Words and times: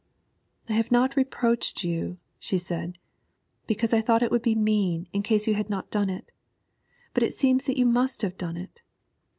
'I 0.67 0.73
have 0.73 0.91
not 0.91 1.15
reproached 1.15 1.83
you,' 1.83 2.17
she 2.39 2.57
said, 2.57 2.97
'because 3.67 3.93
I 3.93 4.01
thought 4.01 4.23
it 4.23 4.31
would 4.31 4.41
be 4.41 4.55
mean 4.55 5.07
in 5.13 5.21
case 5.21 5.45
you 5.45 5.53
had 5.53 5.69
not 5.69 5.91
done 5.91 6.09
it; 6.09 6.31
but 7.13 7.21
it 7.21 7.35
seems 7.35 7.67
that 7.67 7.77
you 7.77 7.85
must 7.85 8.23
have 8.23 8.35
done 8.35 8.57
it. 8.57 8.81